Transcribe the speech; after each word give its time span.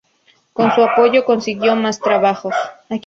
Con 0.53 0.71
su 0.73 0.81
apoyo, 0.83 1.23
consiguió 1.25 1.75
más 1.75 1.99
trabajos. 1.99 2.55